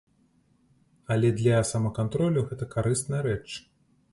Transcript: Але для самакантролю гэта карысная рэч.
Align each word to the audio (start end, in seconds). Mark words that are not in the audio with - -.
Але 1.15 1.29
для 1.41 1.61
самакантролю 1.73 2.45
гэта 2.49 2.69
карысная 2.73 3.21
рэч. 3.29 3.47